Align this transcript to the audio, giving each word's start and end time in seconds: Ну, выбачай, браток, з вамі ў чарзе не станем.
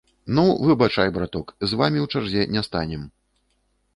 Ну, 0.37 0.43
выбачай, 0.67 1.09
браток, 1.17 1.53
з 1.69 1.79
вамі 1.81 1.99
ў 2.05 2.07
чарзе 2.15 2.41
не 2.57 2.63
станем. 2.69 3.01